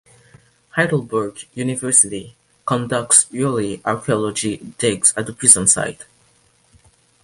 Heidelberg 0.75 1.45
University 1.53 2.35
conducts 2.65 3.27
yearly 3.29 3.81
archeology 3.85 4.57
digs 4.79 5.13
at 5.15 5.27
the 5.27 5.33
prison 5.33 5.67
site. 5.67 6.05